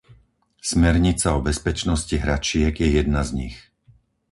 [0.69, 3.57] Smernica o bezpečnosti hračiek je jedna z nich.